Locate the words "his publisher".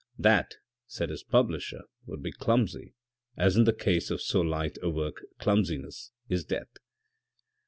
1.11-1.83